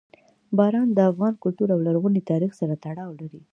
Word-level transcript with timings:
باران 0.57 0.87
د 0.93 0.99
افغان 1.11 1.33
کلتور 1.43 1.67
او 1.75 1.79
لرغوني 1.87 2.21
تاریخ 2.31 2.51
سره 2.59 2.73
تړاو 2.85 3.11
لري. 3.21 3.41